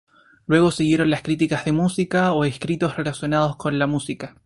Luego 0.47 0.71
siguieron 0.71 1.11
las 1.11 1.21
críticas 1.21 1.63
de 1.65 1.73
música 1.73 2.31
o 2.33 2.43
escritos 2.43 2.97
relacionados 2.97 3.55
con 3.57 3.77
la 3.77 3.85
música. 3.85 4.35